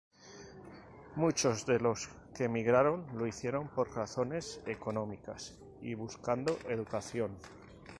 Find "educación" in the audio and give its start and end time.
6.67-7.37